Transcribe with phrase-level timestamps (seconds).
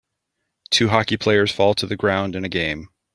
[0.71, 2.89] Two hockey players fall to the ground in a game.